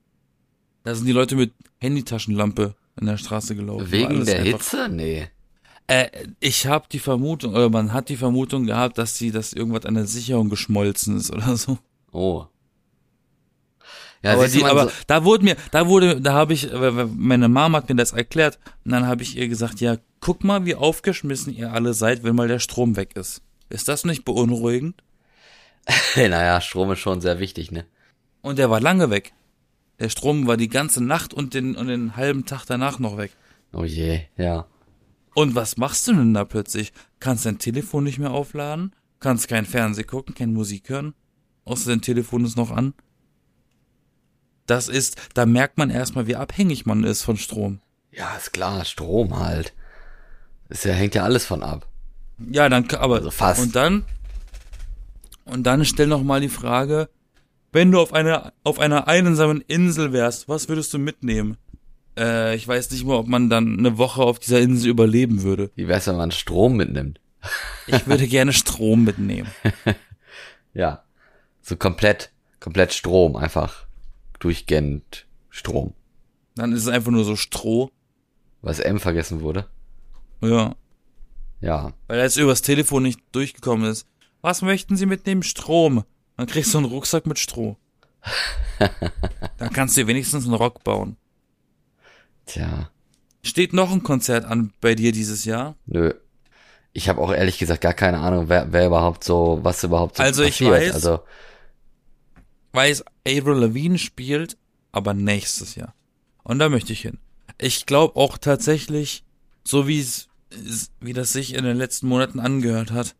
[0.85, 3.91] Da sind die Leute mit Handytaschenlampe in der Straße gelaufen.
[3.91, 4.89] Wegen der Hitze?
[4.89, 5.29] Nee.
[5.87, 6.09] Äh,
[6.41, 9.95] ich habe die Vermutung, oder man hat die Vermutung gehabt, dass die, dass irgendwas an
[9.95, 11.79] der Sicherung geschmolzen ist oder so.
[12.13, 12.47] Oh.
[14.23, 16.71] Ja, aber die, aber so, da wurde mir, da wurde, da habe ich,
[17.17, 20.65] meine Mom hat mir das erklärt und dann habe ich ihr gesagt, ja, guck mal,
[20.65, 23.43] wie aufgeschmissen ihr alle seid, wenn mal der Strom weg ist.
[23.69, 25.03] Ist das nicht beunruhigend?
[26.17, 27.85] naja, Strom ist schon sehr wichtig, ne?
[28.43, 29.33] Und der war lange weg.
[29.99, 33.33] Der Strom war die ganze Nacht und den, und den halben Tag danach noch weg.
[33.73, 34.67] Oh je, ja.
[35.35, 36.93] Und was machst du denn da plötzlich?
[37.21, 38.95] Kannst dein Telefon nicht mehr aufladen?
[39.21, 41.15] Kannst kein Fernseh gucken, keine Musik hören?
[41.65, 42.93] Außer dein Telefon ist noch an?
[44.67, 47.81] Das ist, da merkt man erstmal, wie abhängig man ist von Strom.
[48.11, 49.73] Ja, ist klar, Strom halt.
[50.69, 51.87] Das ja, hängt ja alles von ab.
[52.51, 53.61] Ja, dann, aber, Also fast.
[53.61, 54.05] und dann,
[55.45, 57.09] und dann stell noch mal die Frage,
[57.73, 61.57] wenn du auf einer, auf einer einsamen Insel wärst, was würdest du mitnehmen?
[62.17, 65.71] Äh, ich weiß nicht mal, ob man dann eine Woche auf dieser Insel überleben würde.
[65.75, 67.21] Wie wär's, wenn man Strom mitnimmt?
[67.87, 69.51] Ich würde gerne Strom mitnehmen.
[70.75, 71.05] Ja.
[71.61, 73.87] So komplett, komplett Strom, einfach
[74.39, 75.95] durchgehend Strom.
[76.55, 77.91] Dann ist es einfach nur so Stroh.
[78.63, 79.67] Was M vergessen wurde.
[80.41, 80.75] Ja.
[81.61, 81.93] Ja.
[82.09, 84.07] Weil er jetzt übers Telefon nicht durchgekommen ist.
[84.41, 85.43] Was möchten Sie mitnehmen?
[85.43, 86.05] Strom.
[86.37, 87.77] Dann kriegst du einen Rucksack mit Stroh.
[89.59, 91.17] Dann kannst du dir wenigstens einen Rock bauen.
[92.47, 92.91] Tja.
[93.43, 95.77] Steht noch ein Konzert an bei dir dieses Jahr?
[95.87, 96.15] Nö.
[96.93, 100.23] Ich habe auch ehrlich gesagt gar keine Ahnung, wer, wer überhaupt so, was überhaupt so
[100.23, 100.75] Also ich passiert.
[100.75, 101.21] weiß- Also,
[102.73, 104.57] weiß, Avril Lavigne spielt,
[104.93, 105.95] aber nächstes Jahr.
[106.45, 107.19] Und da möchte ich hin.
[107.59, 109.25] Ich glaube auch tatsächlich,
[109.65, 110.29] so wie es,
[111.01, 113.15] wie das sich in den letzten Monaten angehört hat,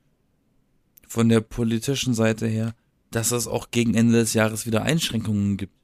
[1.09, 2.75] von der politischen Seite her,
[3.11, 5.75] dass es auch gegen Ende des Jahres wieder Einschränkungen gibt.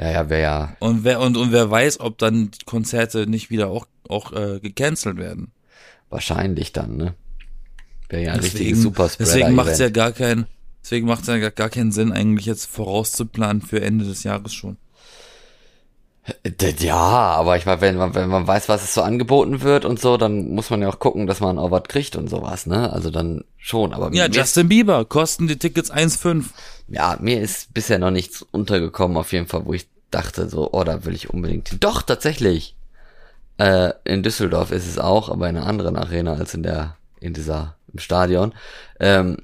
[0.00, 3.68] Ja, ja, wäre ja, Und wer, und, und wer weiß, ob dann Konzerte nicht wieder
[3.68, 5.52] auch, auch äh, gecancelt werden.
[6.08, 7.14] wahrscheinlich dann, ne?
[8.08, 9.30] Wäre ja ein Deswegen, richtiges Superspreader.
[9.32, 10.46] deswegen macht es ja gar keinen,
[10.82, 14.54] deswegen macht es ja gar, gar keinen Sinn, eigentlich jetzt vorauszuplanen für Ende des Jahres
[14.54, 14.78] schon.
[16.78, 19.98] Ja, aber ich meine, wenn man, wenn man weiß, was es so angeboten wird und
[20.00, 22.92] so, dann muss man ja auch gucken, dass man auch was kriegt und sowas, ne?
[22.92, 26.44] Also dann schon, aber Ja, Justin Bieber, kosten die Tickets 1,5.
[26.88, 30.84] ja, mir ist bisher noch nichts untergekommen, auf jeden Fall, wo ich dachte so, oh,
[30.84, 31.80] da will ich unbedingt hin.
[31.80, 32.76] Doch, tatsächlich.
[33.58, 37.32] Äh, in Düsseldorf ist es auch, aber in einer anderen Arena als in der, in
[37.32, 38.52] dieser, im Stadion.
[38.98, 39.38] Ähm,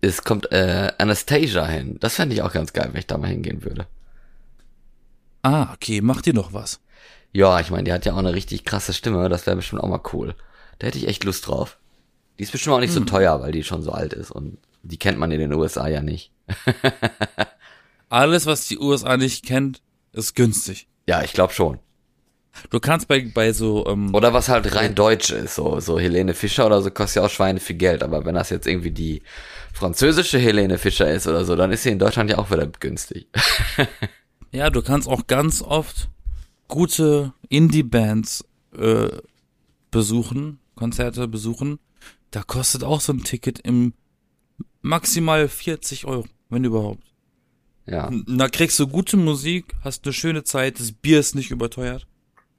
[0.00, 1.96] es kommt äh, Anastasia hin.
[2.00, 3.86] Das fände ich auch ganz geil, wenn ich da mal hingehen würde.
[5.44, 6.80] Ah, okay, macht ihr noch was.
[7.32, 9.88] Ja, ich meine, die hat ja auch eine richtig krasse Stimme, das wäre bestimmt auch
[9.88, 10.34] mal cool.
[10.78, 11.76] Da hätte ich echt Lust drauf.
[12.38, 14.96] Die ist bestimmt auch nicht so teuer, weil die schon so alt ist und die
[14.96, 16.32] kennt man in den USA ja nicht.
[18.08, 20.88] Alles, was die USA nicht kennt, ist günstig.
[21.06, 21.78] Ja, ich glaube schon.
[22.70, 26.32] Du kannst bei, bei so, ähm, Oder was halt rein deutsch ist, so, so Helene
[26.32, 29.22] Fischer oder so kostet ja auch Schweine viel Geld, aber wenn das jetzt irgendwie die
[29.74, 33.26] französische Helene Fischer ist oder so, dann ist sie in Deutschland ja auch wieder günstig.
[34.54, 36.08] ja, du kannst auch ganz oft
[36.68, 38.44] gute Indie-Bands
[38.76, 39.08] äh,
[39.90, 41.78] besuchen, Konzerte besuchen.
[42.30, 43.94] Da kostet auch so ein Ticket im
[44.80, 47.02] maximal 40 Euro, wenn überhaupt.
[47.86, 52.06] Ja, Da kriegst du gute Musik, hast eine schöne Zeit, das Bier ist nicht überteuert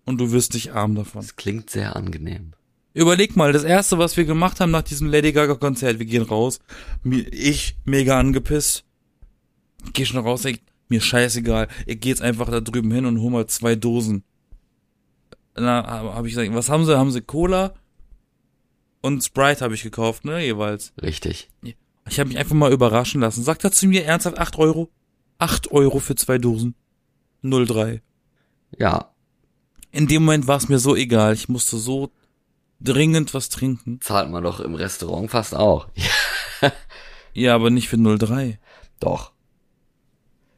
[0.06, 1.22] und du wirst nicht arm davon.
[1.22, 2.54] das klingt sehr angenehm.
[2.94, 6.24] Überleg mal, das erste, was wir gemacht haben nach diesem Lady Gaga Konzert, wir gehen
[6.24, 6.60] raus,
[7.04, 8.86] ich mega angepisst,
[9.94, 13.32] geh schon raus, ey, mir scheißegal, ich geh jetzt einfach da drüben hin und hol
[13.32, 14.24] mal zwei Dosen.
[15.58, 16.98] Na, habe ich gesagt, was haben sie?
[16.98, 17.74] Haben sie Cola
[19.02, 20.94] und Sprite habe ich gekauft, ne, jeweils.
[21.02, 21.50] Richtig.
[22.08, 23.44] Ich habe mich einfach mal überraschen lassen.
[23.44, 24.92] Sagt er zu mir ernsthaft 8 Euro?
[25.38, 26.76] 8 Euro für zwei Dosen.
[27.44, 28.02] 03.
[28.78, 29.12] Ja,
[29.92, 31.34] In dem Moment war es mir so egal.
[31.34, 32.12] Ich musste so
[32.82, 34.02] dringend was trinken.
[34.02, 35.88] zahlt man doch im Restaurant fast auch.
[37.38, 38.60] Ja, aber nicht für 03.
[39.02, 39.34] doch,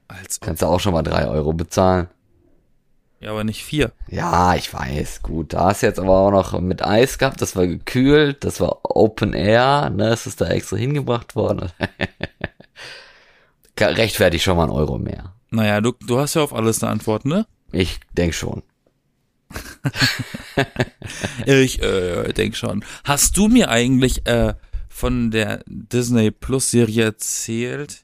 [0.08, 2.08] Als kannst du auch schon mal drei Euro bezahlen.
[3.20, 3.92] Ja, aber nicht vier.
[4.08, 5.54] Ja, ich weiß, gut.
[5.54, 8.80] Da hast du jetzt aber auch noch mit Eis gehabt, das war gekühlt, das war
[8.84, 11.72] Open Air, ne, es ist da extra hingebracht worden.
[13.80, 15.34] Rechtfertigt schon mal einen Euro mehr.
[15.50, 17.48] Naja, du, du hast ja auf alles eine Antwort, ne?
[17.72, 18.64] Ich denk schon.
[21.46, 22.84] Ich äh, denk schon.
[23.06, 24.56] Hast du mir eigentlich äh,
[24.90, 28.04] von der Disney Plus Serie erzählt?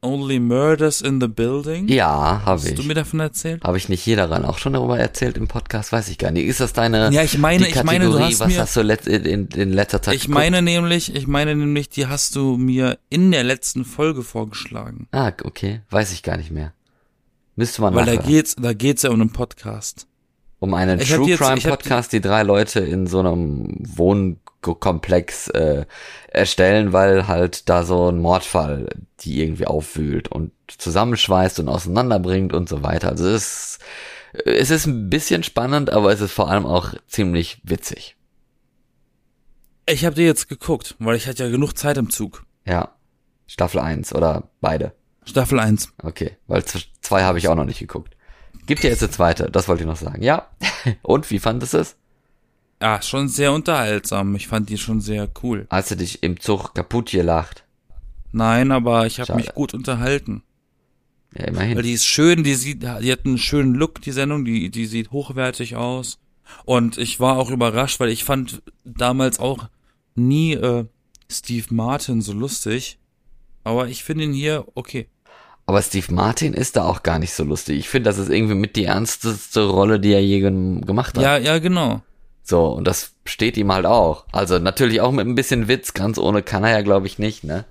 [0.00, 1.88] Only Murders in the Building?
[1.88, 2.86] Ja, habe Hast du ich.
[2.86, 3.64] mir davon erzählt?
[3.64, 5.90] Habe ich nicht hier daran auch schon darüber erzählt im Podcast?
[5.92, 6.46] Weiß ich gar nicht.
[6.46, 9.06] Ist das deine Ja, ich meine, ich meine, du hast was mir- hast du let,
[9.08, 10.34] in, in, letzter Zeit Ich geguckt?
[10.38, 15.08] meine nämlich, ich meine nämlich, die hast du mir in der letzten Folge vorgeschlagen.
[15.10, 15.80] Ah, okay.
[15.90, 16.72] Weiß ich gar nicht mehr.
[17.56, 18.30] Müsste man Weil da nachhören.
[18.30, 20.06] geht's, da geht's ja um einen Podcast.
[20.60, 23.76] Um einen Ich True jetzt- Crime ich Podcast, die drei Leute in so einem
[24.62, 25.86] Wohnkomplex äh,
[26.28, 28.88] erstellen, weil halt da so ein Mordfall
[29.20, 33.08] die irgendwie aufwühlt und zusammenschweißt und auseinanderbringt und so weiter.
[33.08, 33.78] Also es
[34.34, 38.16] ist, es ist ein bisschen spannend, aber es ist vor allem auch ziemlich witzig.
[39.86, 42.44] Ich habe dir jetzt geguckt, weil ich hatte ja genug Zeit im Zug.
[42.64, 42.94] Ja.
[43.46, 44.92] Staffel 1 oder beide.
[45.24, 45.94] Staffel 1.
[46.02, 48.14] Okay, weil zwei habe ich auch noch nicht geguckt.
[48.66, 50.22] Gibt ja jetzt eine zweite, das wollte ich noch sagen.
[50.22, 50.50] Ja.
[51.02, 51.96] Und wie fandest du es?
[52.80, 54.34] Ja, schon sehr unterhaltsam.
[54.36, 55.66] Ich fand die schon sehr cool.
[55.70, 57.64] Hast du dich im Zug kaputt gelacht?
[58.32, 60.42] Nein, aber ich habe mich gut unterhalten.
[61.36, 61.76] Ja, immerhin.
[61.76, 64.86] Weil die ist schön, die sieht, die hat einen schönen Look, die Sendung, die, die
[64.86, 66.18] sieht hochwertig aus.
[66.64, 69.68] Und ich war auch überrascht, weil ich fand damals auch
[70.14, 70.84] nie äh,
[71.30, 72.98] Steve Martin so lustig.
[73.64, 75.08] Aber ich finde ihn hier okay.
[75.66, 77.78] Aber Steve Martin ist da auch gar nicht so lustig.
[77.78, 81.22] Ich finde, das ist irgendwie mit die ernsteste Rolle, die er je gem- gemacht hat.
[81.22, 82.02] Ja, ja, genau.
[82.48, 84.24] So, und das steht ihm halt auch.
[84.32, 87.44] Also natürlich auch mit ein bisschen Witz, ganz ohne kann er ja, glaube ich, nicht,
[87.44, 87.66] ne?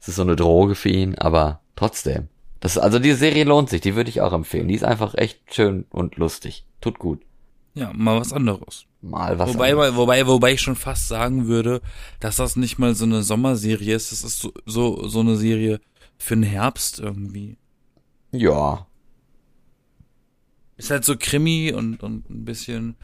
[0.00, 2.28] Es ist so eine Droge für ihn, aber trotzdem.
[2.58, 4.68] Das, also die Serie lohnt sich, die würde ich auch empfehlen.
[4.68, 6.64] Die ist einfach echt schön und lustig.
[6.80, 7.20] Tut gut.
[7.74, 8.86] Ja, mal was anderes.
[9.02, 9.52] Mal was.
[9.52, 9.94] Wobei, anderes.
[9.96, 11.82] wobei, wobei ich schon fast sagen würde,
[12.18, 14.10] dass das nicht mal so eine Sommerserie ist.
[14.10, 15.82] Das ist so, so, so eine Serie
[16.16, 17.58] für den Herbst irgendwie.
[18.32, 18.86] Ja.
[20.78, 22.96] Ist halt so Krimi und, und ein bisschen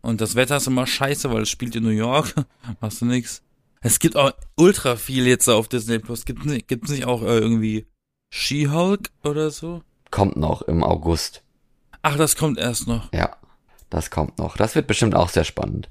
[0.00, 2.34] Und das Wetter ist immer scheiße, weil es spielt in New York.
[2.80, 3.42] Machst du nix.
[3.80, 6.24] Es gibt auch ultra viel jetzt auf Disney Plus.
[6.24, 7.86] Gibt es nicht auch äh, irgendwie
[8.30, 9.82] She-Hulk oder so?
[10.10, 11.42] Kommt noch im August.
[12.02, 13.12] Ach, das kommt erst noch.
[13.12, 13.36] Ja,
[13.90, 14.56] das kommt noch.
[14.56, 15.90] Das wird bestimmt auch sehr spannend.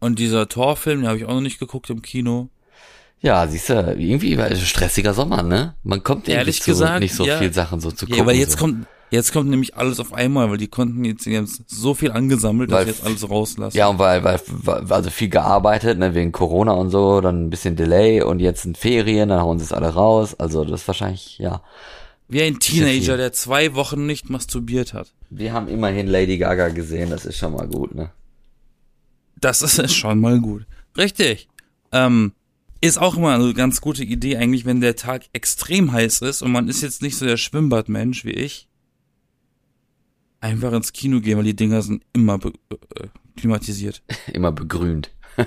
[0.00, 2.48] Und dieser Torfilm, den habe ich auch noch nicht geguckt im Kino.
[3.20, 5.74] Ja, siehst du, irgendwie war es ein stressiger Sommer, ne?
[5.82, 7.38] Man kommt Ehrlich zu gesagt, nicht so ja.
[7.38, 8.18] viel Sachen so zu gucken.
[8.18, 8.58] Ja, weil jetzt so.
[8.58, 12.10] kommt, jetzt kommt nämlich alles auf einmal, weil die konnten jetzt, die haben so viel
[12.12, 13.76] angesammelt, dass Weil- sie jetzt alles rauslassen.
[13.76, 17.50] Ja, und weil, weil, weil, also viel gearbeitet, ne, wegen Corona und so, dann ein
[17.50, 20.34] bisschen Delay und jetzt sind Ferien, dann hauen sie es alle raus.
[20.38, 21.62] Also das ist wahrscheinlich, ja.
[22.28, 25.12] Wie ein Teenager, der zwei Wochen nicht masturbiert hat.
[25.30, 28.10] Wir haben immerhin Lady Gaga gesehen, das ist schon mal gut, ne?
[29.40, 30.66] Das ist schon mal gut.
[30.96, 31.48] Richtig.
[31.92, 32.32] Ähm,
[32.80, 36.52] ist auch immer eine ganz gute Idee eigentlich, wenn der Tag extrem heiß ist und
[36.52, 38.68] man ist jetzt nicht so der Schwimmbadmensch wie ich.
[40.46, 44.02] Einfach ins Kino gehen, weil die Dinger sind immer äh, klimatisiert.
[44.32, 45.10] Immer begrünt.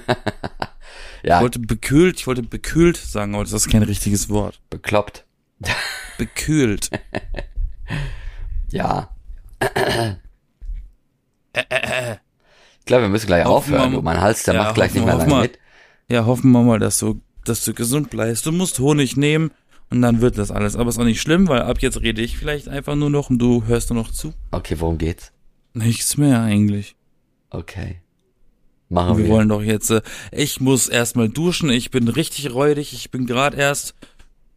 [1.21, 4.61] Ich ja, wollte bekühlt, ich wollte bekühlt sagen, aber das ist kein richtiges Wort.
[4.69, 5.25] bekloppt.
[6.17, 6.89] Bekühlt.
[8.71, 9.09] Ja.
[12.79, 14.03] Ich glaube, wir müssen gleich Hoffen aufhören.
[14.03, 15.59] mein Hals, der Ja, macht gleich hoffen nicht mehr lange wir- mit.
[16.09, 18.45] Ja, hoffen wir mal, dass du, dass du gesund bleibst.
[18.45, 19.51] Du musst Honig nehmen
[19.89, 20.75] und dann wird das alles.
[20.75, 23.39] Aber ist auch nicht schlimm, weil ab jetzt rede ich vielleicht einfach nur noch und
[23.39, 24.33] du hörst nur noch zu.
[24.51, 25.31] Okay, worum geht's?
[25.73, 26.95] Nichts mehr eigentlich.
[27.49, 28.01] Okay.
[28.89, 29.31] Machen wir wir.
[29.31, 33.55] wollen doch jetzt, äh, ich muss erstmal duschen, ich bin richtig räudig, ich bin gerade
[33.55, 33.93] erst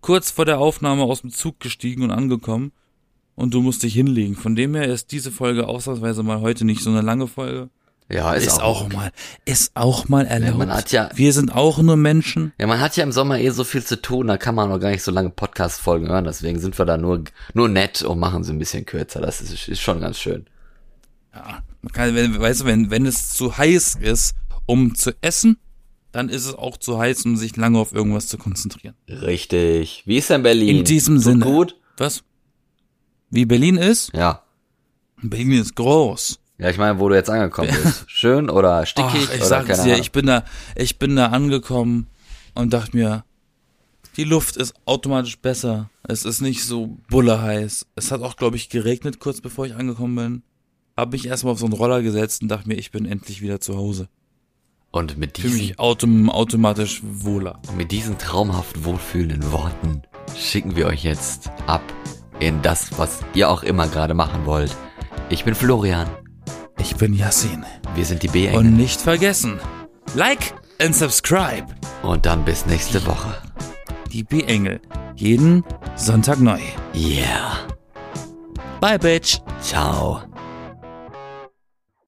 [0.00, 2.72] kurz vor der Aufnahme aus dem Zug gestiegen und angekommen
[3.34, 4.34] und du musst dich hinlegen.
[4.34, 7.68] Von dem her ist diese Folge ausnahmsweise mal heute nicht so eine lange Folge.
[8.12, 9.10] Ja, ist, Ist, auch, mal,
[9.44, 10.58] ist auch mal erlaubt.
[10.58, 12.52] man hat ja- Wir sind auch nur Menschen.
[12.58, 14.78] Ja, man hat ja im Sommer eh so viel zu tun, da kann man auch
[14.78, 18.44] gar nicht so lange Podcast-Folgen hören, deswegen sind wir da nur, nur nett und machen
[18.44, 19.20] sie ein bisschen kürzer.
[19.20, 20.46] Das ist, ist schon ganz schön.
[21.34, 24.34] Ja, man kann, wenn, weißt du, wenn, wenn es zu heiß ist,
[24.66, 25.56] um zu essen,
[26.12, 28.94] dann ist es auch zu heiß, um sich lange auf irgendwas zu konzentrieren.
[29.08, 30.02] Richtig.
[30.04, 30.76] Wie ist denn Berlin?
[30.78, 31.44] In diesem Tut Sinne.
[31.46, 31.76] gut?
[31.96, 32.22] Was?
[33.30, 34.10] Wie Berlin ist?
[34.14, 34.42] Ja.
[35.22, 36.38] Berlin ist groß.
[36.58, 38.04] Ja, ich meine, wo du jetzt angekommen bist.
[38.08, 40.44] Schön oder stickig Ach, ich oder keine dir, ich bin da,
[40.76, 42.06] ich bin da angekommen
[42.54, 43.24] und dachte mir,
[44.16, 45.90] die Luft ist automatisch besser.
[46.06, 47.86] Es ist nicht so bullerheiß.
[47.94, 50.42] Es hat auch, glaube ich, geregnet kurz bevor ich angekommen bin.
[50.96, 53.60] Hab mich erstmal auf so einen Roller gesetzt und dachte mir, ich bin endlich wieder
[53.60, 54.08] zu Hause.
[54.90, 57.60] Und mit Fühle diesen, mich autom automatisch wohler.
[57.78, 60.02] mit diesen traumhaft wohlfühlenden Worten
[60.36, 61.82] schicken wir euch jetzt ab
[62.40, 64.76] in das, was ihr auch immer gerade machen wollt.
[65.30, 66.08] Ich bin Florian.
[66.82, 67.64] Ich bin Yassin.
[67.94, 68.58] Wir sind die B-Engel.
[68.58, 69.60] Und nicht vergessen,
[70.16, 71.66] like and subscribe.
[72.02, 73.36] Und dann bis nächste Woche.
[74.10, 74.80] Die B-Engel.
[75.14, 75.62] Jeden
[75.94, 76.58] Sonntag neu.
[76.92, 77.68] Yeah.
[78.80, 79.38] Bye, Bitch.
[79.60, 80.22] Ciao.